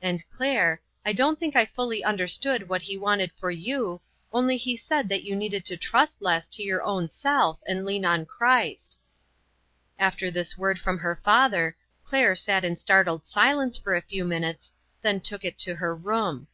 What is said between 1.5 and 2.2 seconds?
I fully